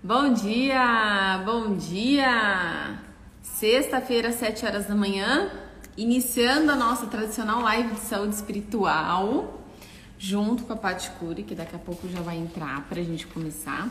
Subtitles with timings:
[0.00, 3.00] Bom dia, bom dia!
[3.42, 5.50] Sexta-feira, 7 horas da manhã,
[5.96, 9.60] iniciando a nossa tradicional live de saúde espiritual,
[10.16, 13.26] junto com a Paty Cury, que daqui a pouco já vai entrar para a gente
[13.26, 13.90] começar.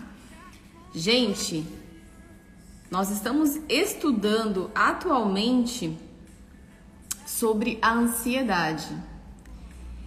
[0.95, 1.65] Gente,
[2.89, 5.97] nós estamos estudando atualmente
[7.25, 8.95] sobre a ansiedade.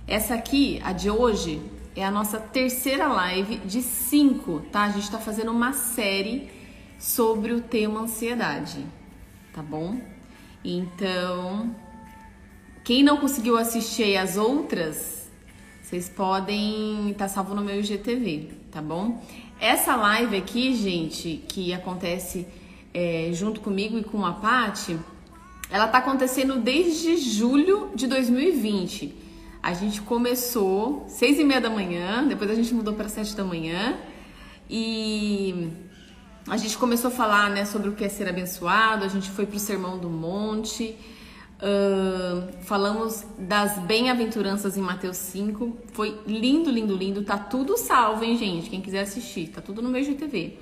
[0.07, 1.61] Essa aqui, a de hoje,
[1.95, 4.84] é a nossa terceira live de cinco, tá?
[4.84, 6.50] A gente está fazendo uma série
[6.98, 8.85] sobre o tema ansiedade,
[9.53, 10.00] tá bom?
[10.64, 11.75] Então,
[12.84, 15.29] quem não conseguiu assistir as outras,
[15.82, 19.22] vocês podem estar tá salvo no meu IGTV, tá bom?
[19.59, 22.46] Essa live aqui, gente, que acontece
[22.95, 24.98] é, junto comigo e com a Paty,
[25.70, 29.29] ela tá acontecendo desde julho de 2020.
[29.63, 33.45] A gente começou seis e meia da manhã, depois a gente mudou para sete da
[33.45, 33.98] manhã
[34.69, 35.70] e
[36.48, 39.05] a gente começou a falar né, sobre o que é ser abençoado.
[39.05, 40.97] A gente foi para o Sermão do Monte,
[41.59, 45.77] uh, falamos das bem-aventuranças em Mateus 5.
[45.93, 47.23] Foi lindo, lindo, lindo.
[47.23, 48.71] Tá tudo salvo, hein, gente?
[48.71, 50.56] Quem quiser assistir, tá tudo no meu GTV.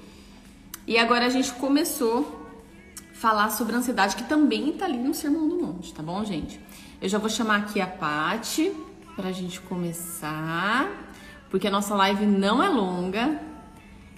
[0.88, 2.48] E agora a gente começou
[3.12, 6.58] a falar sobre ansiedade, que também tá ali no Sermão do Monte, tá bom, gente?
[7.00, 8.72] Eu já vou chamar aqui a Pati
[9.18, 10.88] para a gente começar,
[11.50, 13.42] porque a nossa live não é longa,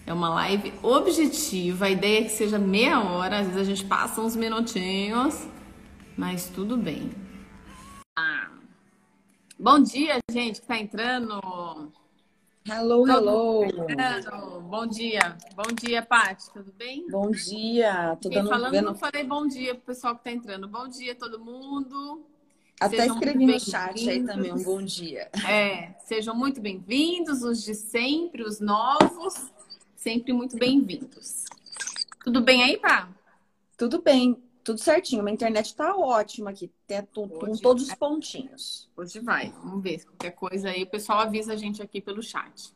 [0.06, 1.86] é uma live objetiva.
[1.86, 5.48] A ideia é que seja meia hora, às vezes a gente passa uns minutinhos,
[6.18, 7.10] mas tudo bem.
[8.14, 8.50] Ah.
[9.58, 11.40] Bom dia, gente que está entrando.
[12.68, 13.64] Hello, hello.
[13.64, 14.60] Entrando.
[14.60, 15.34] Bom dia.
[15.56, 16.52] Bom dia, Paty.
[16.52, 17.06] Tudo bem?
[17.10, 18.18] Bom dia.
[18.20, 18.84] Tô dando, falando, vendo...
[18.84, 20.68] não falei bom dia pro pessoal que está entrando.
[20.68, 22.29] Bom dia, todo mundo.
[22.80, 25.30] Até sejam escrevi no chat aí também um bom dia.
[25.46, 29.52] É, sejam muito bem-vindos, os de sempre, os novos,
[29.94, 31.44] sempre muito bem-vindos.
[32.24, 33.10] Tudo bem aí, pá?
[33.76, 35.26] Tudo bem, tudo certinho.
[35.26, 38.88] A internet tá ótima aqui, tem tudo, com todos os pontinhos.
[38.96, 40.02] Hoje vai, vamos ver.
[40.06, 42.74] Qualquer coisa aí, o pessoal avisa a gente aqui pelo chat.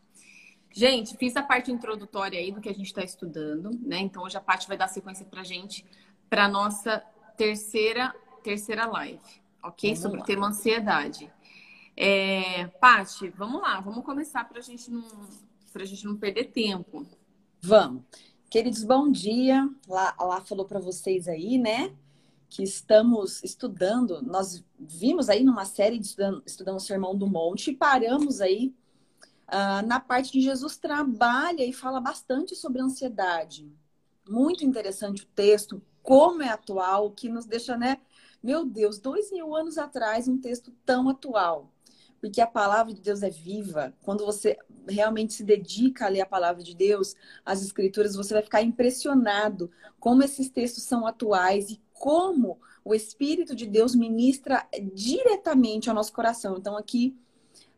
[0.70, 4.00] Gente, fiz a parte introdutória aí do que a gente está estudando, né?
[4.00, 5.82] Então hoje a parte vai dar sequência pra gente
[6.28, 7.02] para nossa
[7.38, 9.90] terceira terceira live ok?
[9.90, 10.22] Vamos Sobre lá.
[10.22, 11.32] o tema ansiedade.
[11.96, 15.04] É, Paty, vamos lá, vamos começar para gente não,
[15.74, 17.06] a gente não perder tempo.
[17.60, 18.02] Vamos.
[18.50, 19.68] Queridos, bom dia.
[19.88, 21.94] Lá, lá falou para vocês aí, né?
[22.48, 27.70] Que estamos estudando, nós vimos aí numa série de estudando, estudando o Sermão do Monte
[27.70, 28.72] e paramos aí
[29.48, 33.72] uh, na parte que Jesus trabalha e fala bastante sobre ansiedade.
[34.28, 37.98] Muito interessante o texto, como é atual, que nos deixa, né?
[38.44, 41.72] Meu Deus, dois mil anos atrás, um texto tão atual.
[42.20, 43.94] Porque a palavra de Deus é viva.
[44.02, 48.42] Quando você realmente se dedica a ler a palavra de Deus, as escrituras, você vai
[48.42, 55.88] ficar impressionado como esses textos são atuais e como o Espírito de Deus ministra diretamente
[55.88, 56.58] ao nosso coração.
[56.58, 57.16] Então, aqui,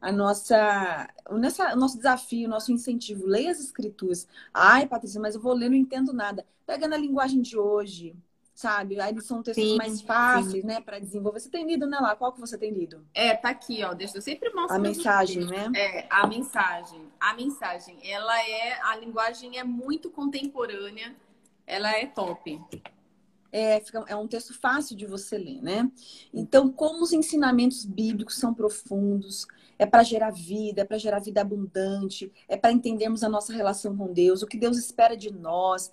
[0.00, 1.38] a nossa, o
[1.76, 4.26] nosso desafio, o nosso incentivo, leia as escrituras.
[4.52, 6.44] Ai, Patrícia, mas eu vou ler, não entendo nada.
[6.66, 8.16] Pega na linguagem de hoje,
[8.56, 8.98] sabe?
[8.98, 10.66] Aí são textos sim, mais fáceis, sim.
[10.66, 11.38] né, para desenvolver.
[11.38, 12.16] Você tem lido, né, lá?
[12.16, 13.06] Qual que você tem lido?
[13.12, 13.92] É, tá aqui, ó.
[13.92, 14.76] Deixa eu sempre mostrar.
[14.76, 15.70] A mensagem, né?
[15.76, 17.02] É, a mensagem.
[17.20, 21.14] A mensagem, ela é a linguagem é muito contemporânea.
[21.66, 22.58] Ela é top.
[23.52, 25.90] É, fica, é um texto fácil de você ler, né?
[26.32, 29.46] Então, como os ensinamentos bíblicos são profundos,
[29.78, 33.96] é para gerar vida, é para gerar vida abundante, é para entendermos a nossa relação
[33.96, 35.92] com Deus, o que Deus espera de nós,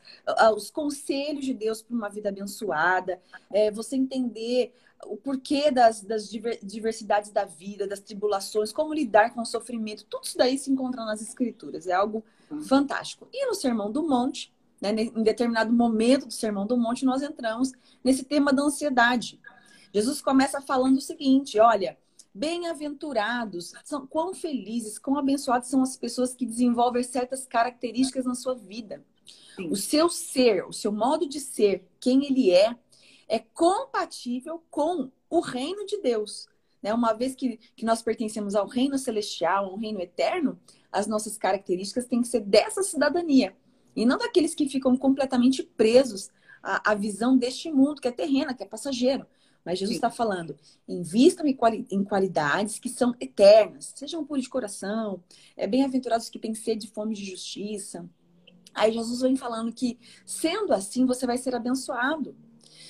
[0.56, 4.74] os conselhos de Deus para uma vida abençoada, é você entender
[5.06, 10.24] o porquê das, das diversidades da vida, das tribulações, como lidar com o sofrimento, tudo
[10.24, 12.24] isso daí se encontra nas Escrituras, é algo
[12.68, 13.28] fantástico.
[13.34, 17.72] E no Sermão do Monte, né, em determinado momento do Sermão do Monte, nós entramos
[18.04, 19.40] nesse tema da ansiedade.
[19.94, 21.98] Jesus começa falando o seguinte: olha,
[22.34, 28.56] Bem-aventurados, são quão felizes, quão abençoados são as pessoas que desenvolvem certas características na sua
[28.56, 29.06] vida.
[29.56, 29.70] Sim.
[29.70, 32.76] O seu ser, o seu modo de ser, quem ele é,
[33.28, 36.48] é compatível com o reino de Deus.
[36.82, 36.94] Né?
[36.94, 40.60] Uma vez que, que nós pertencemos ao reino celestial, ao reino eterno,
[40.92, 43.56] as nossas características têm que ser dessa cidadania.
[43.96, 46.30] E não daqueles que ficam completamente presos
[46.62, 49.26] à, à visão deste mundo, que é terrena, que é passageiro.
[49.66, 50.58] Mas Jesus está falando,
[50.88, 55.24] invistam em, quali em, qualidades que são eternas, sejam puros de coração,
[55.56, 58.10] é, bem-aventurados que têm sede de fome de justiça.
[58.74, 62.36] Aí Jesus vem falando que, sendo assim, você vai ser abençoado.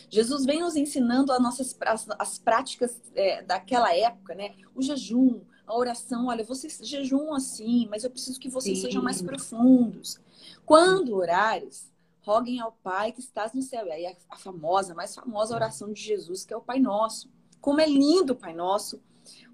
[0.09, 4.55] Jesus vem nos ensinando as nossas as, as práticas é, daquela época, né?
[4.75, 8.85] O jejum, a oração, olha, vocês jejuam assim, mas eu preciso que vocês Sim.
[8.85, 10.19] sejam mais profundos.
[10.65, 11.91] Quando orares,
[12.23, 13.85] roguem ao Pai que estás no céu.
[13.85, 16.79] E aí a, a famosa, a mais famosa oração de Jesus, que é o Pai
[16.79, 17.29] Nosso.
[17.61, 19.01] Como é lindo o Pai Nosso,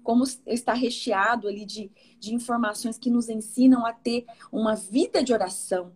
[0.02, 5.32] como está recheado ali de, de informações que nos ensinam a ter uma vida de
[5.32, 5.92] oração,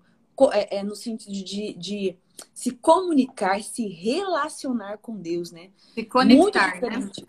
[0.53, 2.19] é, é, no sentido de, de,
[2.53, 5.71] se comunicar, se relacionar com Deus, né?
[5.95, 6.73] Se conectar, Muito né?
[6.73, 7.23] diferente.
[7.23, 7.29] Né?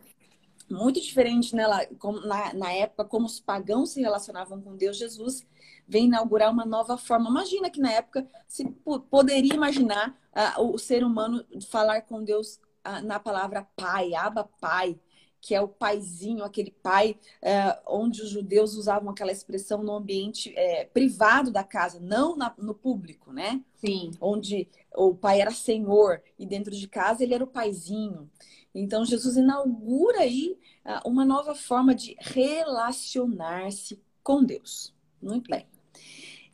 [0.67, 5.45] Muito diferente né, na, na época, como os pagãos se relacionavam com Deus, Jesus
[5.87, 7.29] vem inaugurar uma nova forma.
[7.29, 8.65] Imagina que na época se
[9.09, 10.17] poderia imaginar
[10.57, 14.99] uh, o ser humano falar com Deus uh, na palavra pai, aba pai,
[15.39, 20.51] que é o paizinho, aquele pai uh, onde os judeus usavam aquela expressão no ambiente
[20.57, 23.61] é, privado da casa, não na, no público, né?
[23.75, 24.09] Sim.
[24.19, 28.27] Onde o pai era senhor e dentro de casa ele era o paizinho.
[28.73, 30.57] Então Jesus inaugura aí
[31.05, 34.93] uma nova forma de relacionar-se com Deus.
[35.21, 35.65] Muito bem.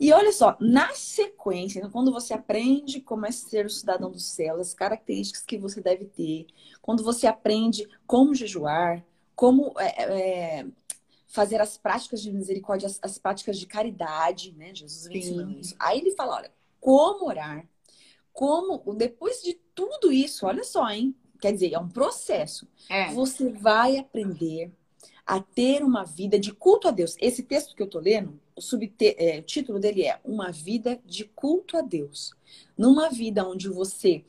[0.01, 4.59] E olha só, na sequência, quando você aprende como é ser o cidadão do céu,
[4.59, 6.47] as características que você deve ter,
[6.81, 9.05] quando você aprende como jejuar,
[9.35, 10.65] como é, é,
[11.27, 14.73] fazer as práticas de misericórdia, as, as práticas de caridade, né?
[14.73, 15.75] Jesus vem ensinando isso.
[15.77, 17.69] Aí ele fala, olha, como orar,
[18.33, 21.15] como, depois de tudo isso, olha só, hein?
[21.39, 22.67] Quer dizer, é um processo.
[22.89, 23.13] É.
[23.13, 24.71] Você vai aprender
[25.27, 27.15] a ter uma vida de culto a Deus.
[27.19, 29.15] Esse texto que eu tô lendo, o, subte...
[29.17, 32.31] é, o título dele é Uma Vida de Culto a Deus.
[32.77, 34.23] Numa vida onde você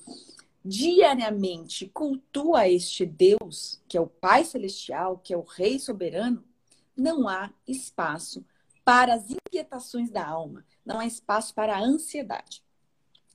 [0.65, 6.43] diariamente cultua este Deus, que é o Pai Celestial, que é o Rei Soberano,
[6.97, 8.43] não há espaço
[8.85, 12.63] para as inquietações da alma, não há espaço para a ansiedade.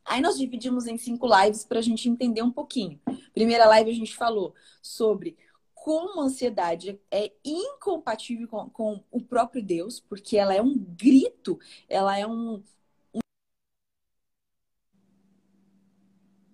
[0.04, 3.00] Aí nós dividimos em cinco lives para a gente entender um pouquinho.
[3.34, 5.38] Primeira live a gente falou sobre
[5.84, 11.60] como a ansiedade é incompatível com, com, o próprio Deus, porque ela é um grito,
[11.88, 12.64] ela é um.
[13.14, 13.20] um...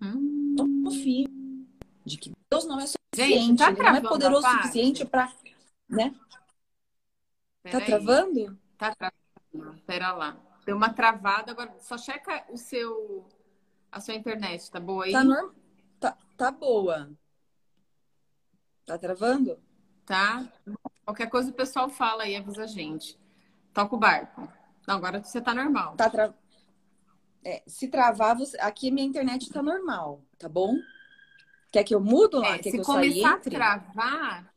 [0.02, 1.66] Hum.
[2.04, 5.32] de que Deus não é suficiente, Gente, tá não é poderoso o suficiente para.
[5.88, 6.14] Né?
[7.62, 7.86] Pera tá aí.
[7.86, 8.58] travando?
[8.78, 9.82] Tá travando.
[9.86, 10.36] Pera lá.
[10.64, 13.26] Deu uma travada, agora só checa o seu.
[13.90, 15.12] A sua internet, tá boa aí?
[15.12, 15.24] Tá,
[16.00, 17.10] tá, tá boa.
[18.86, 19.58] Tá travando?
[20.04, 20.46] Tá.
[21.04, 23.18] Qualquer coisa o pessoal fala aí, avisa a gente.
[23.72, 24.48] Toca o barco.
[24.86, 25.96] Não, agora você tá normal.
[25.96, 26.34] Tá tra...
[27.44, 28.58] É, se travar, você...
[28.60, 30.76] aqui minha internet tá normal, tá bom?
[31.70, 32.54] Quer que eu mudo lá?
[32.54, 34.54] É, Quer se que começar a travar,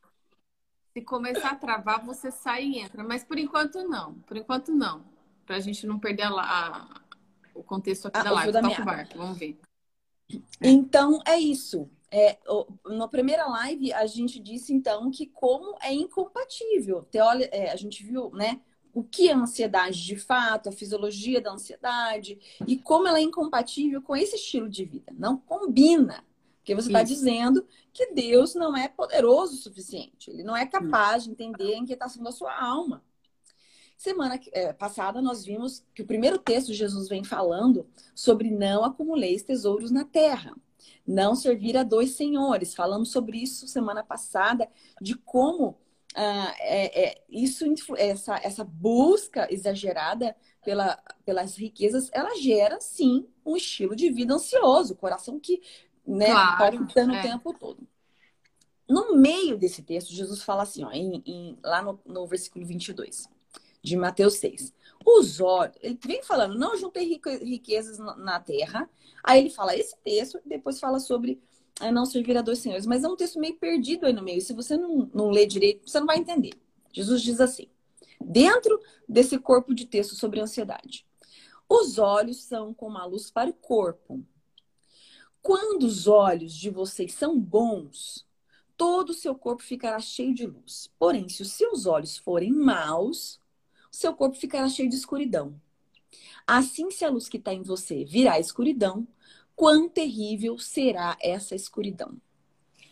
[0.94, 3.03] se começar a travar, você sai e entra.
[3.03, 4.15] Mas por enquanto não.
[4.19, 5.06] Por enquanto não.
[5.45, 7.01] Pra gente não perder a, a,
[7.56, 8.53] o contexto aqui ah, da live.
[8.53, 9.59] Toca o barco, vamos ver.
[10.62, 11.89] Então é isso.
[12.09, 12.38] É,
[12.86, 17.06] na primeira live, a gente disse, então, que como é incompatível.
[17.51, 18.62] É, a gente viu, né?
[18.94, 24.01] O que é ansiedade de fato, a fisiologia da ansiedade e como ela é incompatível
[24.01, 25.13] com esse estilo de vida.
[25.18, 26.24] Não combina.
[26.57, 30.31] Porque você está dizendo que Deus não é poderoso o suficiente.
[30.31, 33.03] Ele não é capaz de entender a inquietação da sua alma.
[33.95, 39.44] Semana é, passada, nós vimos que o primeiro texto Jesus vem falando sobre não acumuleis
[39.44, 40.56] tesouros na terra
[41.06, 42.74] não servir a dois senhores.
[42.74, 44.69] Falamos sobre isso semana passada,
[45.01, 45.77] de como
[46.15, 47.65] ah, é, é, isso,
[47.95, 54.96] essa, essa busca exagerada pela, pelas riquezas, ela gera, sim, um estilo de vida ansioso,
[54.96, 55.62] coração que
[56.05, 57.19] né, claro, palpitando é.
[57.19, 57.88] o tempo todo.
[58.89, 63.29] No meio desse texto, Jesus fala assim, ó, em, em, lá no, no versículo 22
[63.84, 64.74] de Mateus 6.
[65.09, 68.89] Os olhos, ele vem falando, não juntei riquezas na terra.
[69.23, 71.41] Aí ele fala esse texto, depois fala sobre
[71.79, 72.85] é, não servir a dois senhores.
[72.85, 74.41] Mas é um texto meio perdido aí no meio.
[74.41, 76.51] Se você não, não lê direito, você não vai entender.
[76.91, 77.69] Jesus diz assim:
[78.19, 81.05] dentro desse corpo de texto sobre ansiedade,
[81.69, 84.21] os olhos são como a luz para o corpo.
[85.41, 88.27] Quando os olhos de vocês são bons,
[88.75, 90.91] todo o seu corpo ficará cheio de luz.
[90.99, 93.39] Porém, se os seus olhos forem maus,
[93.98, 95.60] seu corpo ficará cheio de escuridão.
[96.46, 99.08] Assim, se a luz que está em você virar escuridão,
[99.56, 102.16] quão terrível será essa escuridão.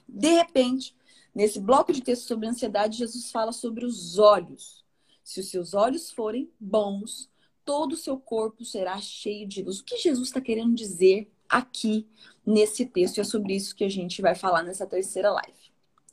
[0.07, 0.95] De repente,
[1.33, 4.83] nesse bloco de texto sobre ansiedade, Jesus fala sobre os olhos.
[5.23, 7.29] Se os seus olhos forem bons,
[7.63, 9.79] todo o seu corpo será cheio de luz.
[9.79, 12.07] O que Jesus está querendo dizer aqui
[12.45, 13.17] nesse texto?
[13.17, 15.71] E é sobre isso que a gente vai falar nessa terceira live.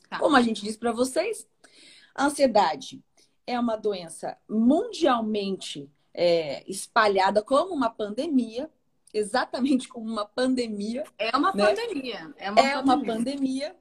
[0.09, 0.19] Tá.
[0.19, 1.47] Como a gente disse para vocês,
[2.13, 3.03] a ansiedade
[3.45, 8.69] é uma doença mundialmente é, espalhada como uma pandemia,
[9.13, 11.03] exatamente como uma pandemia.
[11.17, 11.65] É uma né?
[11.65, 12.33] pandemia.
[12.37, 12.83] É uma é pandemia.
[12.83, 13.75] Uma pandemia.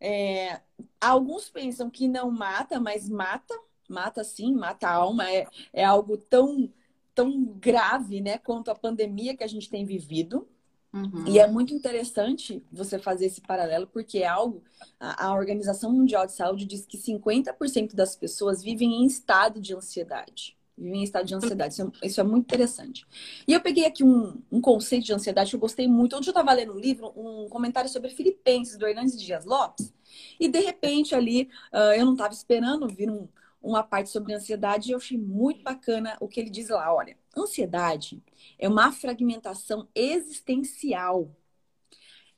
[0.00, 0.60] É,
[1.00, 3.54] alguns pensam que não mata, mas mata,
[3.88, 6.72] mata sim, mata a alma, é, é algo tão,
[7.14, 10.48] tão grave, né, quanto a pandemia que a gente tem vivido.
[10.92, 11.24] Uhum.
[11.26, 14.62] E é muito interessante você fazer esse paralelo, porque é algo.
[14.98, 19.74] A, a Organização Mundial de Saúde diz que 50% das pessoas vivem em estado de
[19.74, 20.56] ansiedade.
[20.76, 21.74] Vivem em estado de ansiedade.
[21.74, 23.06] Isso é, isso é muito interessante.
[23.46, 26.16] E eu peguei aqui um, um, conceito de ansiedade que eu gostei muito.
[26.16, 29.92] Onde eu estava lendo um livro, um comentário sobre Filipenses, do Hernandes Dias Lopes.
[30.40, 33.28] E de repente ali, uh, eu não estava esperando vir um,
[33.62, 36.92] uma parte sobre ansiedade e eu achei muito bacana o que ele diz lá.
[36.94, 38.22] Olha, ansiedade
[38.58, 41.30] é uma fragmentação existencial.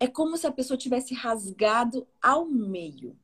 [0.00, 3.16] É como se a pessoa tivesse rasgado ao meio.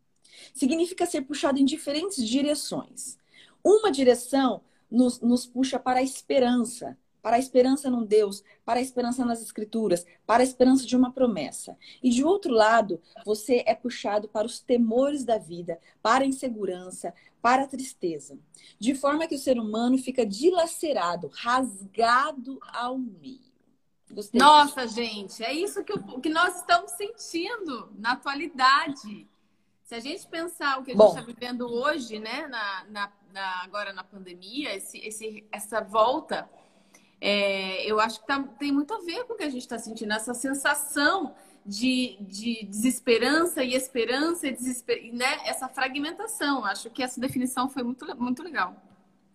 [0.54, 3.18] Significa ser puxado em diferentes direções.
[3.64, 8.82] Uma direção nos, nos puxa para a esperança, para a esperança num Deus, para a
[8.82, 11.76] esperança nas Escrituras, para a esperança de uma promessa.
[12.02, 17.12] E de outro lado, você é puxado para os temores da vida, para a insegurança,
[17.40, 18.38] para a tristeza.
[18.78, 23.48] De forma que o ser humano fica dilacerado, rasgado ao meio.
[24.10, 24.94] Gostei Nossa, disso.
[24.94, 29.28] gente, é isso que, o, que nós estamos sentindo na atualidade.
[29.84, 33.62] Se a gente pensar o que a gente está vivendo hoje, né, na, na, na,
[33.62, 36.48] agora na pandemia, esse, esse, essa volta
[37.20, 39.78] é, eu acho que tá, tem muito a ver com o que a gente está
[39.78, 41.34] sentindo, essa sensação
[41.68, 45.12] de, de desesperança e esperança e desesper...
[45.12, 45.46] né?
[45.46, 46.64] essa fragmentação.
[46.64, 48.74] Acho que essa definição foi muito, muito legal.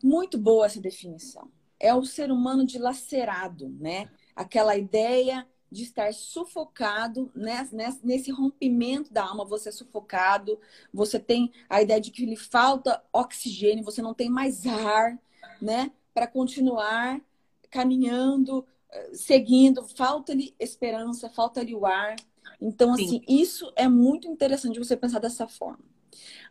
[0.03, 1.47] Muito boa essa definição.
[1.79, 4.09] É o ser humano dilacerado, né?
[4.35, 7.67] Aquela ideia de estar sufocado né?
[8.03, 10.59] nesse rompimento da alma, você é sufocado,
[10.91, 15.19] você tem a ideia de que lhe falta oxigênio, você não tem mais ar,
[15.61, 15.91] né?
[16.13, 17.21] Para continuar
[17.69, 18.65] caminhando,
[19.13, 22.15] seguindo, falta-lhe esperança, falta-lhe o ar.
[22.61, 23.05] Então, Sim.
[23.05, 25.83] assim, isso é muito interessante você pensar dessa forma.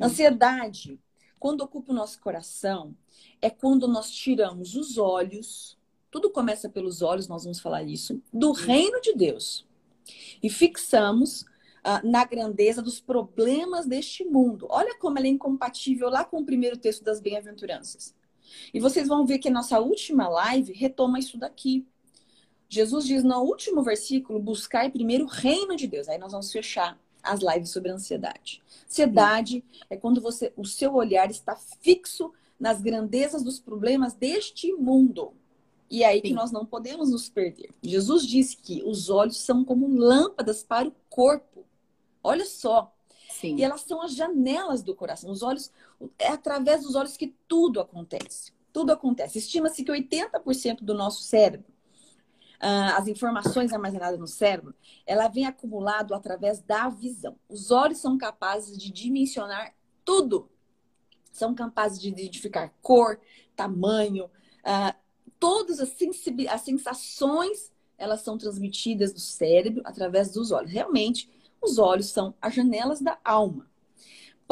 [0.00, 0.98] Ansiedade,
[1.38, 2.96] quando ocupa o nosso coração,
[3.40, 5.78] é quando nós tiramos os olhos,
[6.10, 9.66] tudo começa pelos olhos, nós vamos falar isso, do reino de Deus.
[10.42, 14.66] E fixamos uh, na grandeza dos problemas deste mundo.
[14.70, 18.14] Olha como ela é incompatível lá com o primeiro texto das bem-aventuranças.
[18.72, 21.86] E vocês vão ver que nossa última live retoma isso daqui.
[22.72, 26.08] Jesus diz no último versículo: buscai primeiro o reino de Deus.
[26.08, 28.62] Aí nós vamos fechar as lives sobre ansiedade.
[28.86, 35.34] Ansiedade é quando você, o seu olhar está fixo nas grandezas dos problemas deste mundo.
[35.90, 36.28] E é aí Sim.
[36.28, 37.68] que nós não podemos nos perder.
[37.82, 41.66] Jesus disse que os olhos são como lâmpadas para o corpo.
[42.24, 42.90] Olha só,
[43.28, 43.56] Sim.
[43.56, 45.30] E elas são as janelas do coração.
[45.30, 45.70] Os olhos,
[46.18, 48.50] é através dos olhos que tudo acontece.
[48.72, 49.36] Tudo acontece.
[49.36, 51.71] Estima-se que 80% do nosso cérebro,
[52.66, 54.74] as informações armazenadas no cérebro,
[55.06, 57.36] ela vem acumulado através da visão.
[57.48, 60.48] Os olhos são capazes de dimensionar tudo.
[61.32, 63.18] São capazes de identificar cor,
[63.56, 64.94] tamanho, uh,
[65.40, 65.92] todas as,
[66.48, 70.70] as sensações elas são transmitidas do cérebro através dos olhos.
[70.70, 73.70] Realmente, os olhos são as janelas da alma.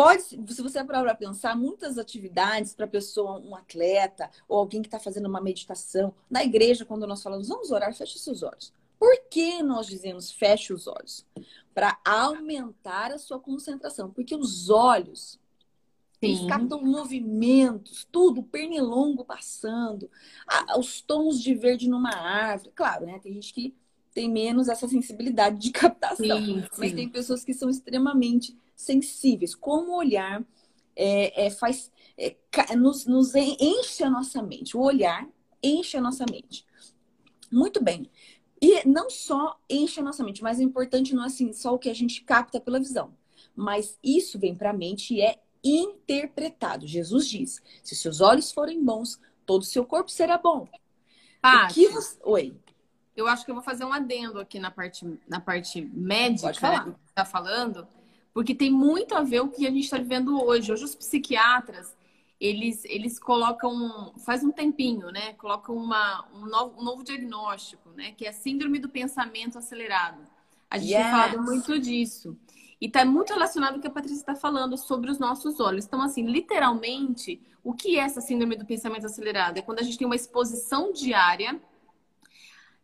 [0.03, 4.89] Pode, se você parar para pensar, muitas atividades para pessoa, um atleta ou alguém que
[4.89, 8.73] está fazendo uma meditação, na igreja, quando nós falamos, vamos orar, feche seus olhos.
[8.99, 11.27] Por que nós dizemos feche os olhos?
[11.75, 14.11] Para aumentar a sua concentração.
[14.11, 15.39] Porque os olhos
[16.49, 20.11] captam movimentos, tudo, pernilongo passando,
[20.79, 22.73] os tons de verde numa árvore.
[22.75, 23.19] Claro, né?
[23.19, 23.75] Tem gente que
[24.13, 26.45] tem menos essa sensibilidade de captação.
[26.45, 29.55] Sim, Mas tem pessoas que são extremamente sensíveis.
[29.55, 30.45] Como o olhar
[30.97, 32.37] é, é, faz, é,
[32.77, 34.77] nos, nos enche a nossa mente.
[34.77, 35.29] O olhar
[35.63, 36.67] enche a nossa mente.
[37.51, 38.11] Muito bem.
[38.61, 41.79] E não só enche a nossa mente, mas o importante não é assim, só o
[41.79, 43.15] que a gente capta pela visão.
[43.57, 46.87] Mas isso vem para a mente e é interpretado.
[46.87, 50.69] Jesus diz: se seus olhos forem bons, todo o seu corpo será bom.
[51.73, 52.19] Que você...
[52.23, 52.55] Oi
[53.21, 56.91] eu acho que eu vou fazer um adendo aqui na parte, na parte médica que
[57.09, 57.87] está falando,
[58.33, 60.73] porque tem muito a ver o que a gente está vivendo hoje.
[60.73, 61.97] Hoje os psiquiatras,
[62.41, 65.35] eles, eles colocam, faz um tempinho, né?
[65.35, 68.13] Colocam uma, um, novo, um novo diagnóstico, né?
[68.13, 70.21] Que é a síndrome do pensamento acelerado.
[70.71, 71.03] A gente yes.
[71.03, 72.37] tem falado muito disso.
[72.81, 75.85] E está muito relacionado com o que a Patrícia está falando sobre os nossos olhos.
[75.85, 79.59] Então, assim, literalmente, o que é essa síndrome do pensamento acelerado?
[79.59, 81.61] É quando a gente tem uma exposição diária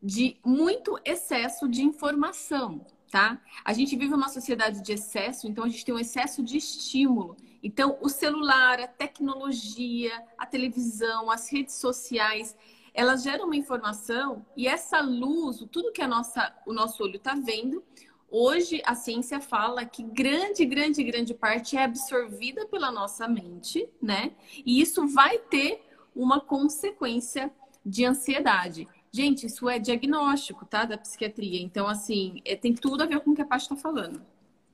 [0.03, 2.85] de muito excesso de informação,
[3.17, 3.41] tá?
[3.65, 7.35] A gente vive uma sociedade de excesso, então a gente tem um excesso de estímulo.
[7.63, 12.55] Então, o celular, a tecnologia, a televisão, as redes sociais,
[12.93, 17.35] elas geram uma informação e essa luz, tudo que a nossa, o nosso olho está
[17.35, 17.83] vendo,
[18.29, 24.33] Hoje a ciência fala que grande, grande, grande parte é absorvida pela nossa mente, né?
[24.65, 25.81] E isso vai ter
[26.15, 27.53] uma consequência
[27.85, 28.89] de ansiedade.
[29.17, 30.85] Gente, isso é diagnóstico, tá?
[30.85, 31.63] Da psiquiatria.
[31.63, 34.21] Então, assim, é, tem tudo a ver com o que a Paty está falando.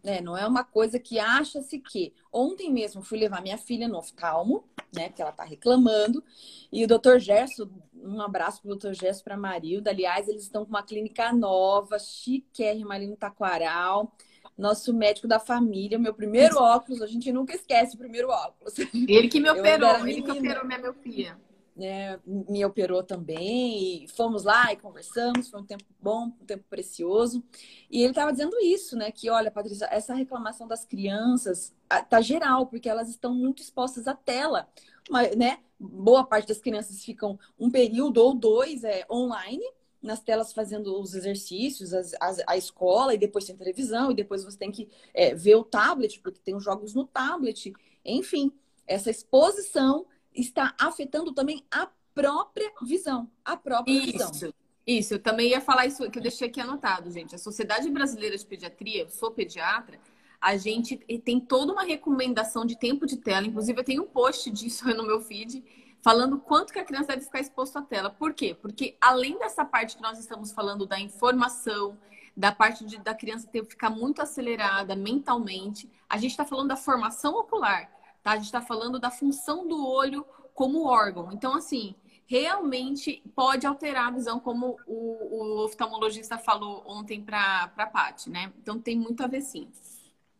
[0.02, 2.12] É, não é uma coisa que acha-se que.
[2.32, 5.10] Ontem mesmo fui levar minha filha no oftalmo, né?
[5.10, 6.24] Que ela tá reclamando.
[6.72, 9.90] E o doutor Gerson, um abraço pro doutor Gerson para Marilda.
[9.90, 14.12] Aliás, eles estão com uma clínica nova, chiquérrima ali no Taquaral.
[14.58, 18.76] Nosso médico da família, meu primeiro óculos, a gente nunca esquece o primeiro óculos.
[18.92, 21.38] Ele que me operou, ele que operou minha miopia
[21.76, 26.64] né, me operou também, e fomos lá e conversamos, foi um tempo bom, um tempo
[26.68, 27.42] precioso.
[27.90, 29.10] E ele estava dizendo isso, né?
[29.10, 31.74] Que, olha, Patrícia, essa reclamação das crianças
[32.08, 34.68] tá geral, porque elas estão muito expostas à tela.
[35.10, 35.58] Mas, né?
[35.78, 39.64] Boa parte das crianças ficam um período ou dois é, online,
[40.00, 44.44] nas telas fazendo os exercícios, as, as, a escola, e depois tem televisão, e depois
[44.44, 47.72] você tem que é, ver o tablet, porque tem os jogos no tablet.
[48.04, 48.52] Enfim,
[48.86, 53.30] essa exposição está afetando também a própria visão.
[53.44, 54.52] A própria isso, visão.
[54.86, 57.34] Isso, eu também ia falar isso que eu deixei aqui anotado, gente.
[57.34, 59.98] A Sociedade Brasileira de Pediatria, eu sou pediatra,
[60.40, 63.46] a gente tem toda uma recomendação de tempo de tela.
[63.46, 65.62] Inclusive, eu tenho um post disso no meu feed,
[66.02, 68.10] falando quanto que a criança deve ficar exposta à tela.
[68.10, 68.56] Por quê?
[68.60, 71.96] Porque além dessa parte que nós estamos falando da informação,
[72.36, 76.76] da parte de, da criança ter ficar muito acelerada mentalmente, a gente está falando da
[76.76, 77.88] formação ocular.
[78.22, 78.32] Tá?
[78.32, 80.24] A gente está falando da função do olho
[80.54, 81.30] como órgão.
[81.32, 81.94] Então, assim,
[82.26, 88.52] realmente pode alterar a visão, como o, o oftalmologista falou ontem para a Paty, né?
[88.60, 89.68] Então, tem muito a ver, sim.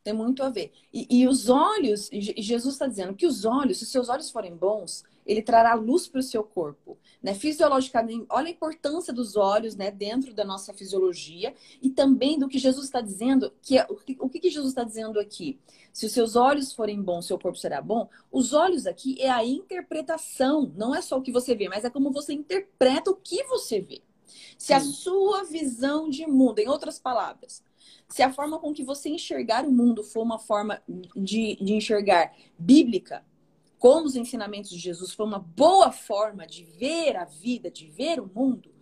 [0.05, 0.73] Tem muito a ver.
[0.93, 5.05] E, e os olhos, Jesus está dizendo que os olhos, se seus olhos forem bons,
[5.25, 6.99] ele trará luz para o seu corpo.
[7.23, 7.35] Né?
[7.35, 12.59] Fisiologicamente, olha a importância dos olhos né, dentro da nossa fisiologia e também do que
[12.59, 13.87] Jesus está dizendo, que é,
[14.19, 15.59] o que, que Jesus está dizendo aqui?
[15.93, 18.09] Se os seus olhos forem bons, seu corpo será bom.
[18.31, 21.91] Os olhos aqui é a interpretação, não é só o que você vê, mas é
[21.91, 24.03] como você interpreta o que você vê.
[24.57, 27.63] Se a sua visão de mundo, em outras palavras,
[28.09, 30.83] se a forma com que você enxergar o mundo for uma forma
[31.17, 33.25] de, de enxergar bíblica,
[33.83, 38.21] como os ensinamentos de Jesus foi uma boa forma de ver a vida, de ver
[38.21, 38.73] o mundo,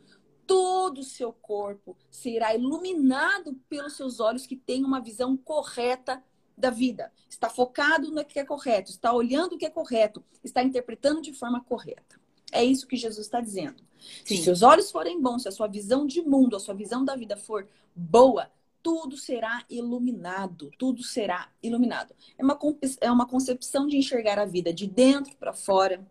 [0.47, 6.23] todo o seu corpo será iluminado pelos seus olhos que têm uma visão correta
[6.55, 7.11] da vida.
[7.31, 11.33] Está focado no que é correto, está olhando o que é correto, está interpretando de
[11.33, 12.21] forma correta.
[12.53, 13.83] É isso que Jesus está dizendo.
[14.23, 14.37] Sim.
[14.37, 17.17] Se seus olhos forem bons, se a sua visão de mundo, a sua visão da
[17.17, 22.14] vida for boa, tudo será iluminado, tudo será iluminado.
[22.38, 22.59] É uma,
[23.01, 26.07] é uma concepção de enxergar a vida de dentro para fora.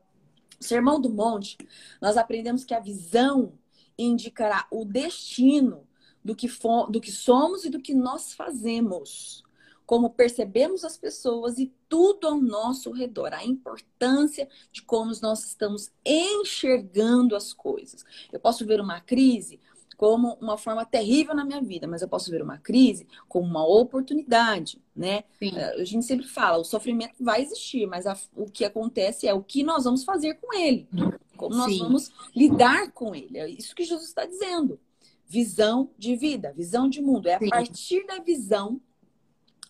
[0.59, 1.57] Sermão do Monte,
[2.01, 3.53] nós aprendemos que a visão
[3.97, 5.87] indicará o destino
[6.23, 6.47] do que,
[6.89, 9.43] do que somos e do que nós fazemos.
[9.85, 15.91] Como percebemos as pessoas e tudo ao nosso redor, a importância de como nós estamos
[16.05, 18.05] enxergando as coisas.
[18.31, 19.59] Eu posso ver uma crise,
[19.99, 23.67] como uma forma terrível na minha vida, mas eu posso ver uma crise como uma
[23.67, 25.25] oportunidade, né?
[25.37, 25.51] Sim.
[25.53, 29.33] É, a gente sempre fala, o sofrimento vai existir, mas a, o que acontece é
[29.33, 30.87] o que nós vamos fazer com ele,
[31.35, 31.79] como nós Sim.
[31.79, 33.37] vamos lidar com ele.
[33.37, 34.79] É isso que Jesus está dizendo.
[35.27, 37.27] Visão de vida, visão de mundo.
[37.27, 37.49] É a Sim.
[37.49, 38.79] partir da visão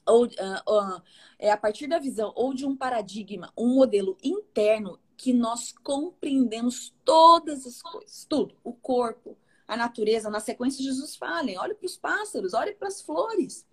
[0.06, 1.02] ou uh, uh,
[1.39, 6.94] é a partir da visão ou de um paradigma, um modelo interno que nós compreendemos
[7.04, 9.36] todas as coisas, tudo, o corpo,
[9.70, 13.68] a natureza, na sequência, Jesus fala: olhe para os pássaros, olhe para as flores.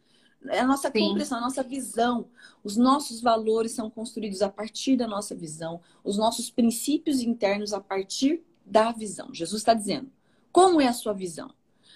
[0.48, 2.28] É a nossa compreensão, a nossa visão.
[2.62, 7.80] Os nossos valores são construídos a partir da nossa visão, os nossos princípios internos a
[7.80, 9.32] partir da visão.
[9.32, 10.12] Jesus está dizendo:
[10.52, 11.50] como é a sua visão?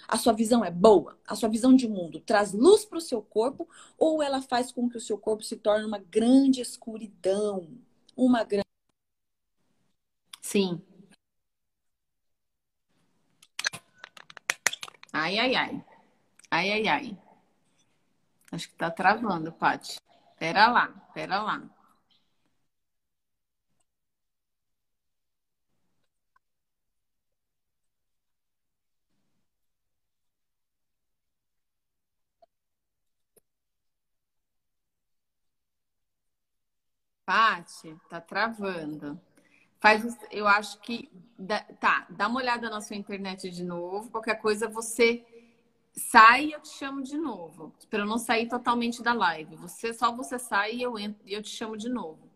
[0.08, 1.18] A sua visão é boa?
[1.26, 4.88] A sua visão de mundo traz luz para o seu corpo ou ela faz com
[4.88, 7.68] que o seu corpo se torne uma grande escuridão?
[8.16, 8.64] Uma grande.
[10.40, 10.80] Sim.
[15.12, 15.74] Ai, ai, ai.
[16.50, 17.18] Ai, ai, ai.
[18.52, 19.98] Acho que tá travando, Paty.
[20.38, 21.58] Pera lá, pera lá.
[37.24, 39.18] Paty, tá travando.
[39.80, 41.10] Faz, eu acho que
[41.80, 44.10] tá, dá uma olhada na sua internet de novo.
[44.10, 45.24] Qualquer coisa você
[45.92, 47.74] sai e eu te chamo de novo.
[47.88, 49.56] Para eu não sair totalmente da live.
[49.56, 52.28] Você só você sai e eu entro e eu te chamo de novo.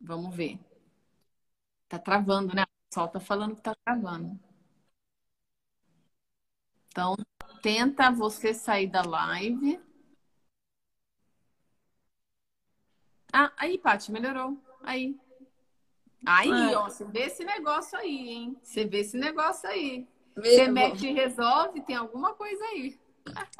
[0.00, 0.58] Vamos ver.
[1.88, 2.62] Tá travando, né?
[2.62, 4.38] O pessoal tá falando que tá travando.
[6.90, 7.16] Então,
[7.62, 9.80] tenta você sair da live.
[13.32, 14.58] Ah, aí, Paty, melhorou.
[14.88, 15.14] Aí.
[16.24, 16.80] Aí, ah.
[16.80, 18.56] ó, você vê esse negócio aí, hein?
[18.62, 20.08] Você vê esse negócio aí.
[20.34, 22.98] Você mete e resolve, tem alguma coisa aí.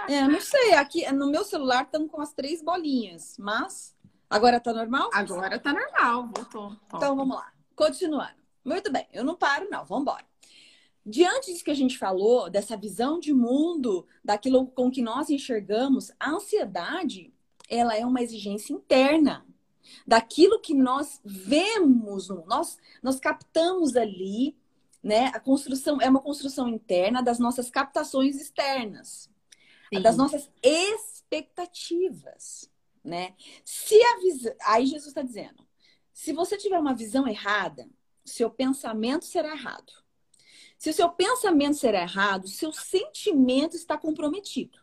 [0.09, 0.73] É, não sei.
[0.73, 3.95] Aqui no meu celular estão com as três bolinhas, mas
[4.31, 5.11] agora tá normal?
[5.13, 6.75] Agora tá normal, voltou.
[6.95, 7.53] Então vamos lá.
[7.77, 8.39] Continuando.
[8.65, 9.85] Muito bem, eu não paro, não.
[9.85, 10.25] Vamos embora.
[11.05, 16.11] Diante disso que a gente falou, dessa visão de mundo, daquilo com que nós enxergamos,
[16.19, 17.35] a ansiedade,
[17.69, 19.47] ela é uma exigência interna
[20.07, 24.57] daquilo que nós vemos, nós, nós captamos ali,
[25.03, 25.27] né?
[25.35, 29.31] A construção é uma construção interna das nossas captações externas,
[29.93, 30.01] Sim.
[30.03, 32.71] das nossas expectativas,
[33.05, 33.35] né?
[33.65, 35.67] Se a visão, aí Jesus está dizendo,
[36.13, 37.89] se você tiver uma visão errada,
[38.25, 39.93] seu pensamento será errado.
[40.77, 44.79] Se o seu pensamento será errado, seu sentimento está comprometido.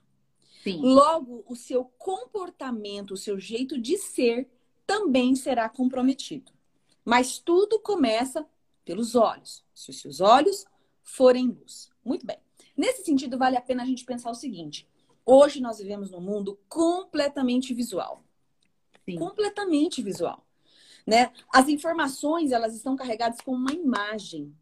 [0.63, 0.81] Sim.
[0.81, 4.49] Logo, o seu comportamento, o seu jeito de ser
[4.85, 6.51] também será comprometido.
[7.03, 8.45] Mas tudo começa
[8.83, 9.63] pelos olhos.
[9.73, 10.65] Se os seus olhos
[11.03, 11.89] forem luz.
[12.03, 12.37] Muito bem.
[12.75, 14.87] Nesse sentido, vale a pena a gente pensar o seguinte:
[15.25, 18.23] hoje nós vivemos num mundo completamente visual.
[19.05, 19.17] Sim.
[19.17, 20.45] Completamente visual.
[21.05, 21.31] Né?
[21.53, 24.55] As informações elas estão carregadas com uma imagem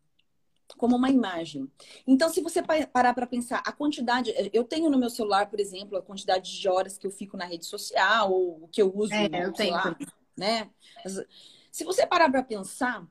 [0.77, 1.69] como uma imagem.
[2.05, 5.97] Então, se você parar para pensar a quantidade, eu tenho no meu celular, por exemplo,
[5.97, 9.45] a quantidade de horas que eu fico na rede social ou que eu uso, é,
[9.45, 9.73] eu tenho.
[9.73, 9.95] Lá,
[10.35, 10.69] né?
[11.71, 13.05] Se você parar para pensar,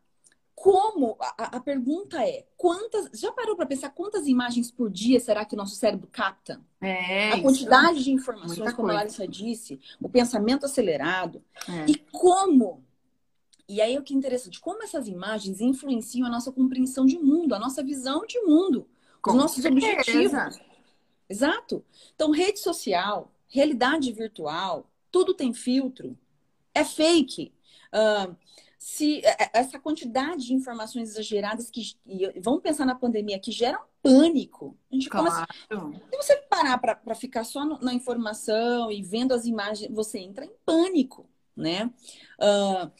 [0.54, 5.44] como a, a, pergunta é, quantas, já parou para pensar quantas imagens por dia será
[5.44, 6.60] que o nosso cérebro capta?
[6.80, 11.90] É, a quantidade de informações, como a Larissa disse, o pensamento acelerado é.
[11.90, 12.84] e como
[13.72, 17.54] e aí o que é interessante, como essas imagens influenciam a nossa compreensão de mundo,
[17.54, 18.86] a nossa visão de mundo,
[19.22, 19.92] Com os nossos certeza.
[19.92, 20.60] objetivos.
[21.28, 21.84] Exato.
[22.14, 26.18] Então, rede social, realidade virtual, tudo tem filtro,
[26.74, 27.52] é fake.
[27.94, 28.36] Uh,
[28.78, 31.96] se é, é, essa quantidade de informações exageradas que
[32.42, 34.76] vamos pensar na pandemia que geram pânico.
[34.90, 35.30] A gente claro.
[35.30, 35.46] começa,
[36.10, 40.44] se você parar para ficar só no, na informação e vendo as imagens, você entra
[40.44, 41.90] em pânico, né?
[42.40, 42.90] Uh,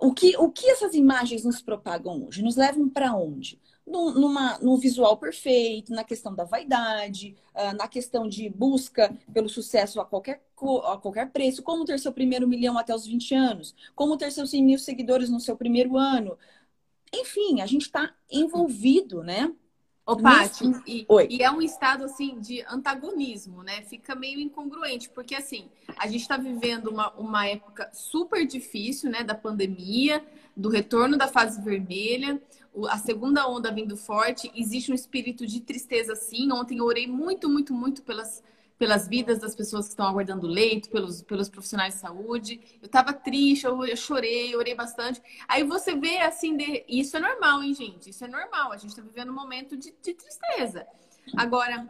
[0.00, 2.42] o que, o que essas imagens nos propagam hoje?
[2.42, 3.60] Nos levam para onde?
[3.86, 10.00] No, numa, visual perfeito, na questão da vaidade, uh, na questão de busca pelo sucesso
[10.00, 10.42] a qualquer,
[10.84, 14.50] a qualquer preço, como ter seu primeiro milhão até os 20 anos, como ter seus
[14.50, 16.38] 100 mil seguidores no seu primeiro ano.
[17.12, 19.52] Enfim, a gente está envolvido, né?
[20.10, 23.82] Ô, Paty, e, e, é um estado assim de antagonismo, né?
[23.82, 29.22] Fica meio incongruente, porque assim, a gente está vivendo uma, uma época super difícil, né?
[29.22, 30.24] Da pandemia,
[30.56, 32.42] do retorno da fase vermelha,
[32.88, 36.50] a segunda onda vindo forte, existe um espírito de tristeza, sim.
[36.50, 38.42] Ontem eu orei muito, muito, muito pelas
[38.80, 42.58] pelas vidas das pessoas que estão aguardando leito, pelos, pelos profissionais de saúde.
[42.80, 45.20] Eu estava triste, eu, eu, chorei, orei bastante.
[45.46, 46.82] Aí você vê assim, de...
[46.88, 48.08] isso é normal, hein, gente?
[48.08, 48.72] Isso é normal.
[48.72, 50.86] A gente está vivendo um momento de, de tristeza.
[51.36, 51.86] Agora,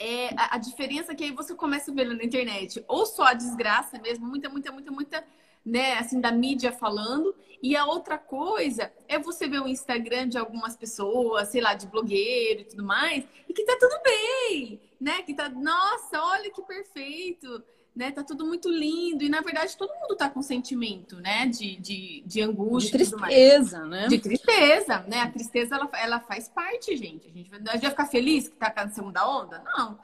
[0.00, 3.26] é, a, a, diferença é que aí você começa a ver na internet ou só
[3.26, 5.24] a desgraça mesmo, muita, muita, muita, muita
[5.64, 7.36] né, assim, da mídia falando.
[7.62, 11.86] E a outra coisa é você ver o Instagram de algumas pessoas, sei lá, de
[11.86, 15.22] blogueiro e tudo mais, e que tá tudo bem, né?
[15.22, 17.62] Que tá, nossa, olha que perfeito,
[17.94, 18.10] né?
[18.10, 19.24] Tá tudo muito lindo.
[19.24, 21.46] E na verdade todo mundo tá com sentimento, né?
[21.46, 22.98] De, de, de angústia.
[22.98, 24.08] De tristeza, né?
[24.08, 25.20] De tristeza, né?
[25.20, 27.28] A tristeza, ela, ela faz parte, gente.
[27.28, 29.62] A gente, a gente vai ficar feliz que tá na segunda onda?
[29.64, 29.98] Não.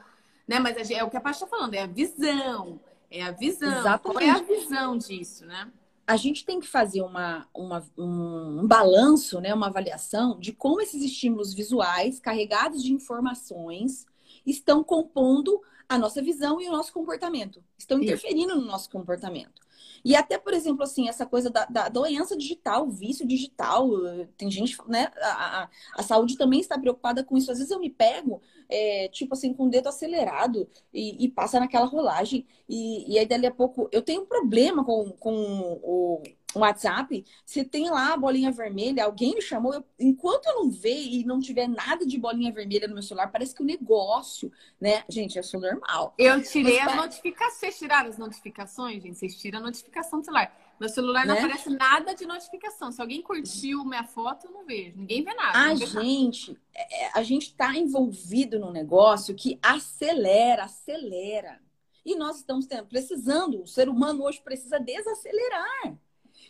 [0.49, 0.59] Né?
[0.59, 2.81] Mas é o que a Paty tá falando, é a visão
[3.13, 3.79] é a visão.
[3.79, 4.03] Exatamente.
[4.03, 5.71] Qual é a visão disso, né?
[6.07, 11.03] A gente tem que fazer uma, uma, um, balanço, né, uma avaliação de como esses
[11.03, 14.07] estímulos visuais, carregados de informações,
[14.45, 17.63] estão compondo a nossa visão e o nosso comportamento.
[17.79, 19.63] Estão interferindo no nosso comportamento.
[20.05, 23.89] E até, por exemplo, assim, essa coisa da, da doença digital, vício digital,
[24.37, 25.11] tem gente, né?
[25.21, 27.51] A, a, a, saúde também está preocupada com isso.
[27.53, 31.61] Às vezes eu me pego, é, tipo assim, com o dedo acelerado e, e passa
[31.61, 32.47] naquela rolagem.
[32.69, 36.23] E, e aí, dali a pouco, eu tenho um problema com, com o
[36.61, 41.03] WhatsApp, se tem lá a bolinha vermelha, alguém me chamou, eu, enquanto eu não ver
[41.03, 45.05] e não tiver nada de bolinha vermelha no meu celular, parece que o negócio, né?
[45.09, 46.15] Gente, eu sou normal.
[46.19, 47.55] Eu tirei Mas, as notificações.
[47.55, 49.19] Vocês tiraram as notificações, gente?
[49.19, 50.55] Vocês tiram a notificação do celular.
[50.79, 51.41] Meu celular não né?
[51.41, 52.91] aparece nada de notificação.
[52.91, 54.97] Se alguém curtiu minha foto, eu não vejo.
[54.97, 55.59] Ninguém vê nada.
[55.59, 56.61] A gente, nada.
[56.75, 61.61] É, a gente está envolvido num negócio que acelera, acelera.
[62.05, 65.97] E nós estamos precisando, o ser humano hoje precisa desacelerar.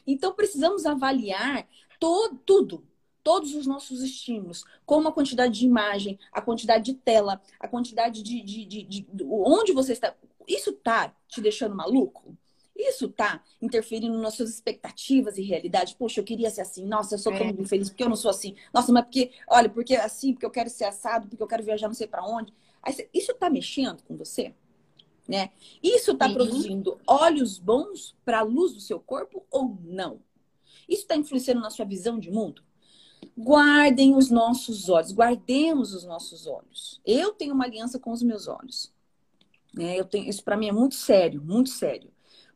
[0.06, 1.66] Então, precisamos avaliar
[1.98, 2.84] todo, tudo.
[3.22, 8.22] todos os nossos estímulos, como a quantidade de imagem, a quantidade de tela, a quantidade
[8.22, 10.14] de, de, de, de onde você está.
[10.46, 12.36] Isso tá te deixando maluco?
[12.74, 15.94] Isso tá interferindo nas suas expectativas e realidade.
[15.96, 16.84] Poxa, eu queria ser assim.
[16.86, 17.50] Nossa, eu sou tão é.
[17.50, 18.56] infeliz porque eu não sou assim.
[18.74, 21.62] Nossa, mas porque, olha, porque é assim, porque eu quero ser assado, porque eu quero
[21.62, 22.52] viajar não sei para onde.
[22.82, 24.52] Aí, isso tá mexendo com você?
[25.28, 25.50] Né?
[25.82, 30.20] Isso tá produzindo olhos bons para a luz do seu corpo ou não?
[30.88, 32.62] Isso está influenciando na sua visão de mundo?
[33.38, 37.00] Guardem os nossos olhos, guardemos os nossos olhos.
[37.06, 38.92] Eu tenho uma aliança com os meus olhos.
[39.72, 39.98] Né?
[39.98, 42.12] Eu tenho, isso para mim é muito sério, muito sério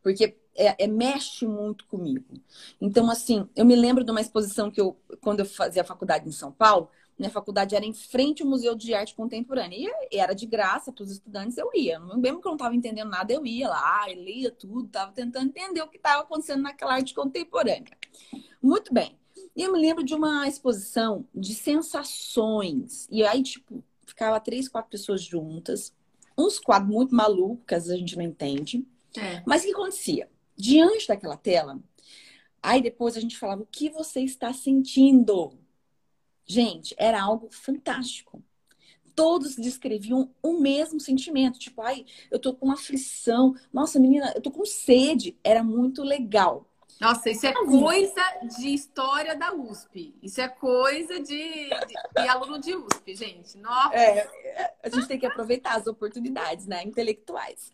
[0.06, 2.40] porque é, é, mexe muito comigo.
[2.80, 6.30] Então, assim, eu me lembro de uma exposição que eu, quando eu fazia faculdade em
[6.30, 9.90] São Paulo, minha faculdade era em frente ao Museu de Arte Contemporânea.
[10.10, 11.98] E era de graça para os estudantes, eu ia.
[11.98, 15.48] Mesmo que eu não estava entendendo nada, eu ia lá, eu lia tudo, estava tentando
[15.48, 17.96] entender o que estava acontecendo naquela arte contemporânea.
[18.62, 19.18] Muito bem.
[19.54, 23.08] E eu me lembro de uma exposição de sensações.
[23.10, 25.94] E aí, tipo, ficava três, quatro pessoas juntas.
[26.36, 28.86] Uns quadros muito malucos, que às vezes a gente não entende.
[29.16, 29.42] É.
[29.46, 30.28] Mas o que acontecia?
[30.54, 31.78] Diante daquela tela,
[32.62, 35.54] aí depois a gente falava o que você está sentindo.
[36.46, 38.42] Gente, era algo fantástico.
[39.14, 44.50] Todos descreviam o mesmo sentimento, tipo, ai, eu tô com aflição, nossa, menina, eu tô
[44.50, 45.36] com sede.
[45.42, 46.66] Era muito legal.
[47.00, 48.22] Nossa, isso é coisa
[48.58, 50.14] de história da USP.
[50.22, 53.58] Isso é coisa de, de, de aluno de USP, gente.
[53.58, 53.94] Nossa.
[53.94, 56.82] É, a gente tem que aproveitar as oportunidades, né?
[56.82, 57.70] Intelectuais.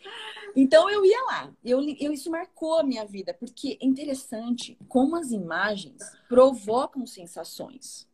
[0.57, 1.53] Então eu ia lá.
[1.65, 8.11] Eu, eu, isso marcou a minha vida, porque é interessante como as imagens provocam sensações.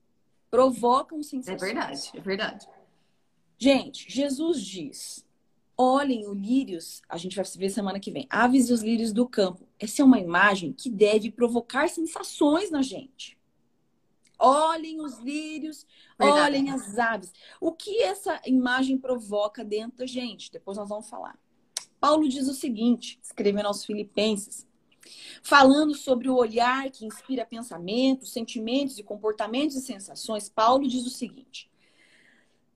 [0.51, 1.63] Provocam sensações.
[1.63, 2.69] É verdade, é verdade.
[3.59, 5.27] Gente, Jesus diz:
[5.77, 9.29] olhem os lírios, a gente vai ver semana que vem, aves e os lírios do
[9.29, 9.67] campo.
[9.79, 13.39] Essa é uma imagem que deve provocar sensações na gente.
[14.39, 15.85] Olhem os lírios,
[16.17, 16.41] Verdade.
[16.41, 17.33] olhem as aves.
[17.61, 20.51] O que essa imagem provoca dentro da gente?
[20.53, 21.37] Depois nós vamos falar.
[22.01, 24.68] Paulo diz o seguinte, escrevendo aos Filipenses,
[25.43, 30.49] falando sobre o olhar que inspira pensamentos, sentimentos e comportamentos e sensações.
[30.49, 31.71] Paulo diz o seguinte,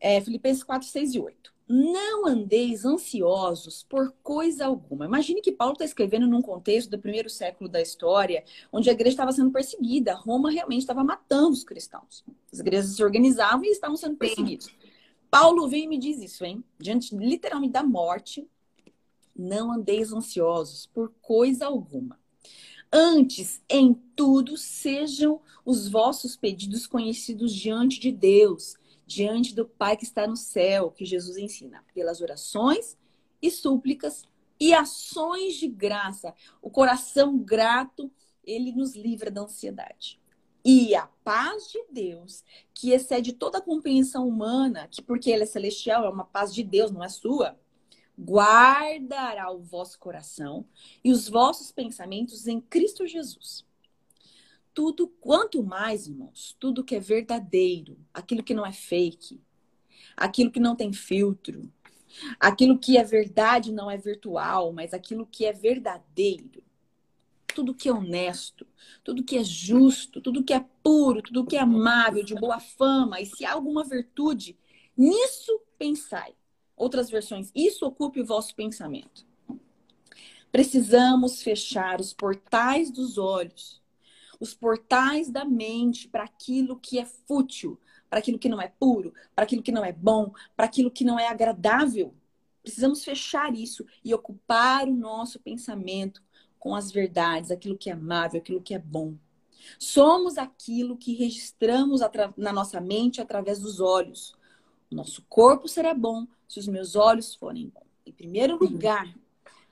[0.01, 1.53] é, Filipenses 4, 6 e 8.
[1.68, 5.07] Não andeis ansiosos por coisa alguma.
[5.07, 9.14] Imagine que Paulo está escrevendo num contexto do primeiro século da história, onde a igreja
[9.14, 10.12] estava sendo perseguida.
[10.12, 12.25] Roma realmente estava matando os cristãos.
[12.53, 14.68] As igrejas se organizavam e estavam sendo perseguidos.
[15.31, 16.62] Paulo vem e me diz isso, hein?
[16.79, 18.47] Diante literalmente da morte,
[19.35, 22.21] não andeis ansiosos por coisa alguma.
[22.92, 28.76] Antes, em tudo, sejam os vossos pedidos conhecidos diante de Deus
[29.07, 32.96] diante do Pai que está no céu, que Jesus ensina, pelas orações
[33.40, 34.24] e súplicas
[34.59, 36.35] e ações de graça.
[36.61, 38.11] O coração grato,
[38.44, 40.20] ele nos livra da ansiedade.
[40.64, 45.46] E a paz de Deus, que excede toda a compreensão humana, que porque ele é
[45.46, 47.59] celestial, é uma paz de Deus, não é sua,
[48.18, 50.66] guardará o vosso coração
[51.03, 53.64] e os vossos pensamentos em Cristo Jesus
[54.75, 59.40] tudo, quanto mais, irmãos, tudo que é verdadeiro, aquilo que não é fake,
[60.16, 61.70] aquilo que não tem filtro,
[62.38, 66.62] aquilo que é verdade não é virtual, mas aquilo que é verdadeiro,
[67.55, 68.66] tudo que é honesto,
[69.05, 73.20] tudo que é justo, tudo que é puro, tudo que é amável, de boa fama,
[73.20, 74.57] e se há alguma virtude,
[74.96, 76.35] nisso pensai.
[76.77, 79.27] Outras versões, isso ocupe o vosso pensamento.
[80.51, 83.83] Precisamos fechar os portais dos olhos
[84.43, 87.79] os portais da mente para aquilo que é fútil,
[88.11, 91.05] para aquilo que não é puro, para aquilo que não é bom, para aquilo que
[91.05, 92.13] não é agradável.
[92.61, 96.21] Precisamos fechar isso e ocupar o nosso pensamento
[96.59, 99.15] com as verdades, aquilo que é amável, aquilo que é bom.
[99.79, 102.01] Somos aquilo que registramos
[102.37, 104.35] na nossa mente através dos olhos.
[104.91, 107.87] Nosso corpo será bom se os meus olhos forem bons.
[108.05, 109.11] Em primeiro lugar,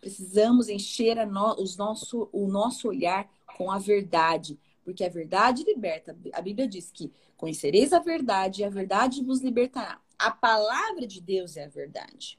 [0.01, 6.17] precisamos encher no, os nosso, o nosso olhar com a verdade, porque a verdade liberta.
[6.33, 10.01] A Bíblia diz que conhecereis a verdade e a verdade vos libertará.
[10.19, 12.39] A palavra de Deus é a verdade.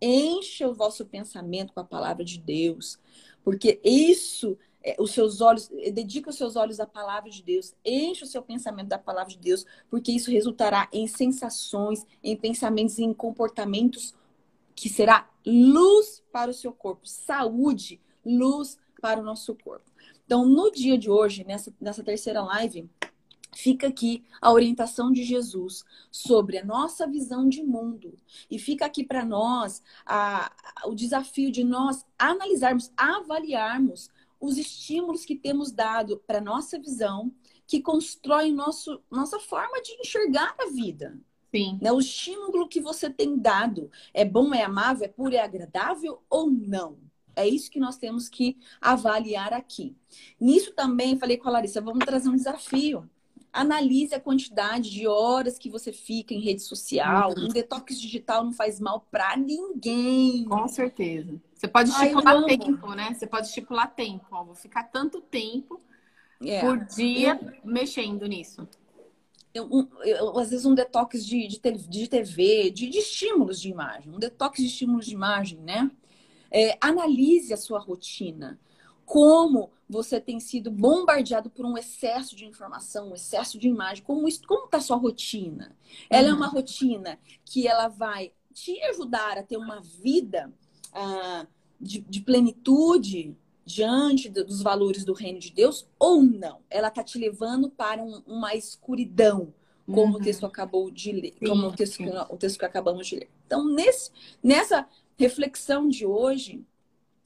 [0.00, 3.00] Encha o vosso pensamento com a palavra de Deus,
[3.42, 8.24] porque isso, é, os seus olhos, dedica os seus olhos à palavra de Deus, enche
[8.24, 13.04] o seu pensamento da palavra de Deus, porque isso resultará em sensações, em pensamentos e
[13.04, 14.14] em comportamentos
[14.74, 19.90] que será luz para o seu corpo, saúde, luz para o nosso corpo.
[20.24, 22.88] Então, no dia de hoje, nessa, nessa terceira live,
[23.54, 28.14] fica aqui a orientação de Jesus sobre a nossa visão de mundo.
[28.50, 34.10] E fica aqui para nós a, a, o desafio de nós analisarmos, avaliarmos
[34.42, 37.32] os estímulos que temos dado para nossa visão
[37.64, 41.16] que constrói nosso, nossa forma de enxergar a vida.
[41.54, 41.78] Sim.
[41.80, 41.92] Né?
[41.92, 46.50] O estímulo que você tem dado é bom, é amável, é puro, é agradável ou
[46.50, 46.98] não?
[47.36, 49.96] É isso que nós temos que avaliar aqui.
[50.40, 53.08] Nisso também, falei com a Larissa, vamos trazer um desafio.
[53.52, 57.34] Analise a quantidade de horas que você fica em rede social.
[57.36, 57.44] Uhum.
[57.44, 60.44] Um detox digital não faz mal para ninguém.
[60.44, 61.40] Com certeza.
[61.54, 63.14] Você pode estipular Ai, tempo, né?
[63.14, 64.24] Você pode estipular tempo.
[64.30, 65.78] Ó, vou ficar tanto tempo
[66.40, 66.60] é.
[66.60, 67.70] por dia eu...
[67.70, 68.66] mexendo nisso.
[69.54, 73.68] Eu, um, eu, às vezes um detox de, de, de TV, de, de, estímulos de
[73.68, 75.90] imagem, um detox de estímulos de imagem, né?
[76.50, 78.58] É, analise a sua rotina
[79.04, 84.26] como você tem sido bombardeado por um excesso de informação, um excesso de imagem, como
[84.26, 85.76] isso, como está a sua rotina?
[86.08, 86.54] Ela é uma uhum.
[86.54, 90.50] rotina que ela vai te ajudar a ter uma vida
[90.92, 91.46] ah,
[91.78, 96.60] de, de, plenitude diante dos valores do reino de Deus ou não?
[96.70, 99.52] Ela está te levando para um, uma escuridão,
[99.86, 100.20] como uhum.
[100.20, 103.30] o texto acabou de ler, sim, como o texto, o texto que acabamos de ler.
[103.46, 104.10] Então, nesse,
[104.42, 106.64] nessa reflexão de hoje,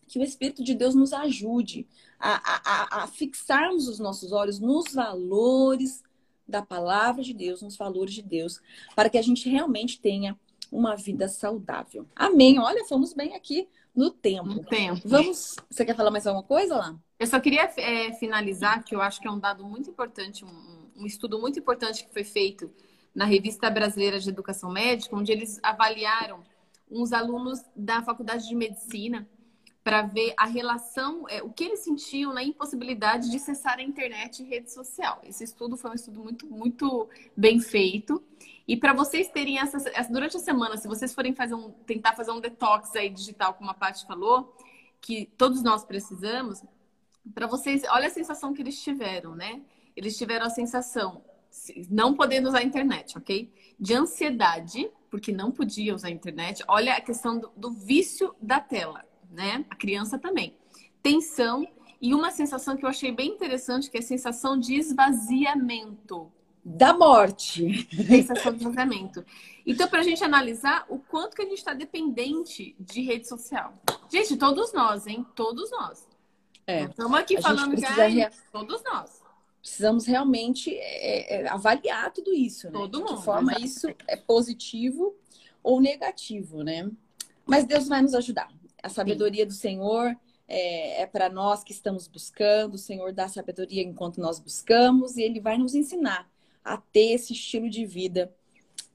[0.07, 1.87] que o Espírito de Deus nos ajude
[2.19, 6.03] a, a, a fixarmos os nossos olhos nos valores
[6.49, 8.61] da palavra de Deus, nos valores de Deus,
[8.95, 10.39] para que a gente realmente tenha
[10.71, 12.07] uma vida saudável.
[12.15, 12.59] Amém.
[12.59, 14.49] Olha, fomos bem aqui no tempo.
[14.49, 15.01] No tempo.
[15.05, 15.57] Vamos.
[15.71, 16.99] Você quer falar mais alguma coisa lá?
[17.19, 20.91] Eu só queria é, finalizar, que eu acho que é um dado muito importante, um,
[20.97, 22.71] um estudo muito importante que foi feito
[23.15, 26.41] na Revista Brasileira de Educação Médica, onde eles avaliaram
[26.91, 29.27] uns alunos da Faculdade de Medicina
[29.87, 34.43] para ver a relação, é, o que eles sentiam na impossibilidade de acessar a internet
[34.43, 35.21] e rede social.
[35.23, 38.21] Esse estudo foi um estudo muito, muito bem feito.
[38.67, 39.79] E para vocês terem essa,
[40.11, 43.71] durante a semana, se vocês forem fazer um, tentar fazer um detox aí digital, como
[43.71, 44.57] a Paty falou,
[45.01, 46.65] que todos nós precisamos,
[47.33, 49.63] para vocês, olha a sensação que eles tiveram, né?
[49.95, 51.23] Eles tiveram a sensação,
[51.89, 53.55] não podendo usar a internet, ok?
[53.79, 56.65] De ansiedade, porque não podia usar a internet.
[56.67, 59.05] Olha a questão do, do vício da tela
[59.37, 59.65] né?
[59.71, 60.57] A criança também.
[61.03, 61.69] Tensão
[62.01, 66.33] e uma sensação que eu achei bem interessante, que é a sensação de esvaziamento.
[66.65, 67.87] Da morte.
[68.09, 69.25] Sensação de esvaziamento.
[69.65, 73.75] Então, para a gente analisar o quanto que a gente está dependente de rede social.
[74.11, 75.25] Gente, todos nós, hein?
[75.37, 76.09] Todos nós.
[76.67, 76.85] É.
[76.85, 78.33] Estamos aqui a falando que rea...
[78.51, 79.23] todos nós.
[79.61, 82.73] Precisamos realmente é, é, avaliar tudo isso, né?
[82.73, 83.11] Todo mundo.
[83.11, 83.69] De que forma exatamente.
[83.69, 85.15] isso é positivo
[85.63, 86.91] ou negativo, né?
[87.45, 88.49] Mas Deus vai nos ajudar.
[88.87, 89.49] A sabedoria Sim.
[89.49, 92.75] do Senhor é, é para nós que estamos buscando.
[92.75, 96.31] O Senhor dá sabedoria enquanto nós buscamos e Ele vai nos ensinar
[96.65, 98.33] a ter esse estilo de vida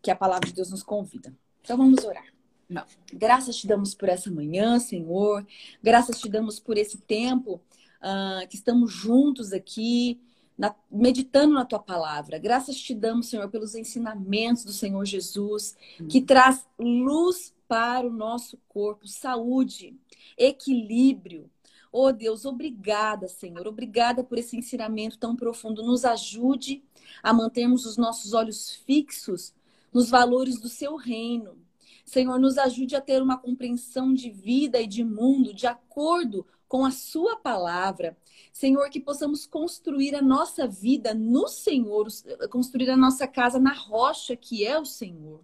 [0.02, 1.34] que a palavra de Deus nos convida.
[1.62, 2.24] Então vamos orar.
[2.70, 2.86] Não.
[3.14, 5.46] Graças te damos por essa manhã, Senhor.
[5.84, 7.60] Graças te damos por esse tempo
[8.02, 10.22] uh, que estamos juntos aqui,
[10.58, 12.40] na, meditando na tua palavra.
[12.40, 15.76] Graças te damos, Senhor, pelos ensinamentos do Senhor Jesus,
[16.08, 19.98] que traz luz para o nosso corpo, saúde,
[20.38, 21.50] equilíbrio.
[21.90, 23.66] Oh Deus, obrigada, Senhor.
[23.66, 25.82] Obrigada por esse ensinamento tão profundo.
[25.82, 26.84] Nos ajude
[27.24, 29.54] a mantermos os nossos olhos fixos
[29.94, 31.58] nos valores do seu reino.
[32.04, 36.84] Senhor, nos ajude a ter uma compreensão de vida e de mundo de acordo com
[36.84, 38.18] a sua palavra.
[38.52, 42.08] Senhor, que possamos construir a nossa vida no Senhor,
[42.50, 45.40] construir a nossa casa na rocha que é o Senhor.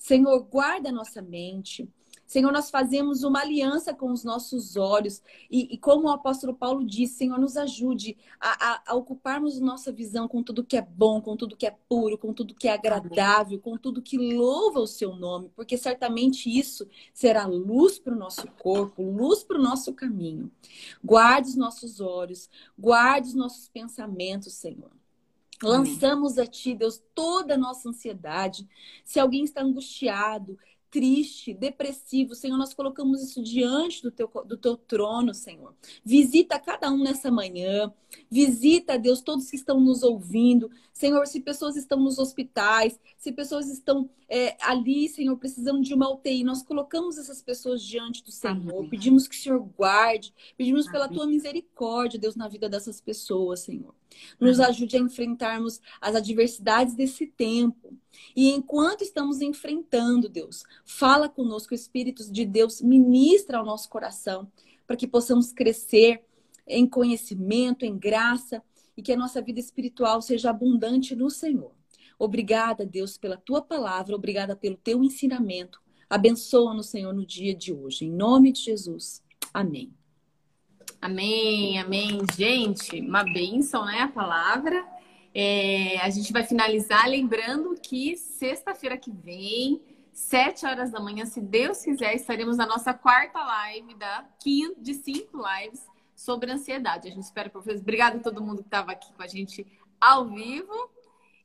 [0.00, 1.86] Senhor, guarda a nossa mente.
[2.26, 5.22] Senhor, nós fazemos uma aliança com os nossos olhos.
[5.50, 9.92] E, e como o apóstolo Paulo disse, Senhor, nos ajude a, a, a, ocuparmos nossa
[9.92, 12.72] visão com tudo que é bom, com tudo que é puro, com tudo que é
[12.72, 18.18] agradável, com tudo que louva o seu nome, porque certamente isso será luz para o
[18.18, 20.50] nosso corpo, luz para o nosso caminho.
[21.04, 24.99] Guarde os nossos olhos, guarde os nossos pensamentos, Senhor.
[25.62, 28.66] Lançamos a Ti, Deus, toda a nossa ansiedade.
[29.04, 30.58] Se alguém está angustiado,
[30.90, 35.74] triste, depressivo, Senhor, nós colocamos isso diante do teu, do teu trono, Senhor.
[36.04, 37.92] Visita cada um nessa manhã.
[38.30, 40.70] Visita, Deus, todos que estão nos ouvindo.
[40.92, 46.08] Senhor, se pessoas estão nos hospitais, se pessoas estão é, ali, Senhor, precisando de uma
[46.08, 48.78] UTI, nós colocamos essas pessoas diante do Senhor.
[48.78, 48.88] Amém.
[48.88, 50.92] Pedimos que o Senhor guarde, pedimos Amém.
[50.92, 53.92] pela tua misericórdia, Deus, na vida dessas pessoas, Senhor.
[54.38, 54.70] Nos Amém.
[54.70, 57.92] ajude a enfrentarmos as adversidades desse tempo.
[58.36, 64.50] E enquanto estamos enfrentando, Deus, fala conosco, o Espírito de Deus ministra ao nosso coração,
[64.86, 66.24] para que possamos crescer
[66.68, 68.62] em conhecimento, em graça
[68.96, 71.79] e que a nossa vida espiritual seja abundante no Senhor.
[72.20, 75.80] Obrigada, Deus, pela tua palavra, obrigada pelo teu ensinamento.
[76.08, 78.04] Abençoa-nos, Senhor, no dia de hoje.
[78.04, 79.24] Em nome de Jesus.
[79.54, 79.90] Amém.
[81.00, 82.20] Amém, amém.
[82.36, 84.00] Gente, uma bênção, né?
[84.00, 84.86] A palavra.
[85.34, 89.80] É, a gente vai finalizar lembrando que sexta-feira que vem,
[90.12, 94.28] sete horas da manhã, se Deus quiser, estaremos na nossa quarta live da
[94.78, 97.08] de cinco lives sobre ansiedade.
[97.08, 97.80] A gente espera por vocês.
[97.80, 99.66] Obrigada a todo mundo que estava aqui com a gente
[99.98, 100.99] ao vivo.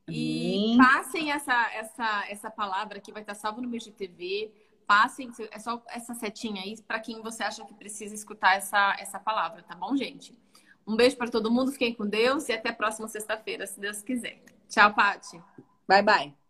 [0.07, 4.51] E passem essa, essa, essa palavra que vai estar salvo no meu GTV.
[4.85, 9.19] Passem, é só essa setinha aí para quem você acha que precisa escutar essa, essa
[9.19, 10.37] palavra, tá bom, gente?
[10.85, 14.03] Um beijo para todo mundo, fiquem com Deus e até a próxima sexta-feira, se Deus
[14.03, 14.43] quiser.
[14.69, 15.41] Tchau, Pati.
[15.87, 16.44] Bye, bye.